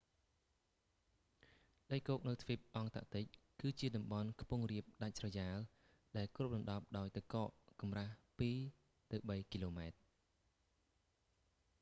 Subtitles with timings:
[1.91, 3.25] ដីគោកនៅទ្វីបអង់តាក់ទិក
[3.61, 5.57] គឺជាតំបន់ខ្ពង់រាបដាច់ស្រយាល
[6.17, 7.49] ដែលគ្របដណ្ដប់ដោយទឹកកក
[7.81, 8.13] កម្រាស់
[8.83, 9.97] 2-3 គីឡូម៉ែត្រ